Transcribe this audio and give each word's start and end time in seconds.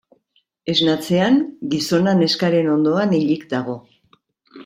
Esnatzean 0.71 1.35
gizona 1.75 2.15
neskaren 2.21 2.71
ondoan 2.77 3.13
hilik 3.17 3.47
dago. 3.55 3.77